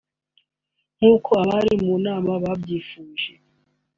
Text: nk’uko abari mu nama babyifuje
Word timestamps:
nk’uko 0.95 1.29
abari 1.41 1.73
mu 1.85 1.95
nama 2.05 2.31
babyifuje 2.43 3.31